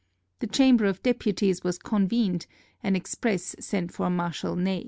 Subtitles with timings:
[0.39, 2.47] The Chamber of Deputies was convened,
[2.81, 4.79] an express sent for Marshal Ney.